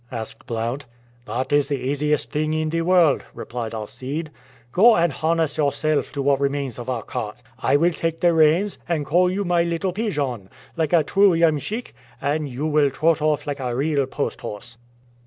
asked 0.11 0.47
Blount. 0.47 0.87
"That 1.27 1.53
is 1.53 1.67
the 1.67 1.77
easiest 1.77 2.31
thing 2.31 2.55
in 2.55 2.71
the 2.71 2.81
world," 2.81 3.23
replied 3.35 3.75
Alcide. 3.75 4.31
"Go 4.71 4.95
and 4.95 5.13
harness 5.13 5.57
yourself 5.59 6.11
to 6.13 6.23
what 6.23 6.39
remains 6.39 6.79
of 6.79 6.89
our 6.89 7.03
cart; 7.03 7.43
I 7.59 7.75
will 7.75 7.91
take 7.91 8.19
the 8.19 8.33
reins, 8.33 8.79
and 8.89 9.05
call 9.05 9.29
you 9.31 9.45
my 9.45 9.61
little 9.61 9.93
pigeon, 9.93 10.49
like 10.75 10.93
a 10.93 11.03
true 11.03 11.35
iemschik, 11.35 11.93
and 12.19 12.49
you 12.49 12.65
will 12.65 12.89
trot 12.89 13.21
off 13.21 13.45
like 13.45 13.59
a 13.59 13.75
real 13.75 14.07
post 14.07 14.41
horse." 14.41 14.79